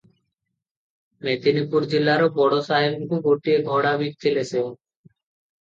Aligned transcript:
ମେଦିନୀପୁର 1.27 1.89
ଜିଲ୍ଲାର 1.91 2.29
ବଡ଼ 2.39 2.63
ସାହେବକୁ 2.69 3.21
ଗୋଟିଏ 3.29 3.61
ଘୋଡ଼ାବିକି 3.69 4.21
ଥିଲେ 4.27 4.47
ସେ। 4.55 4.65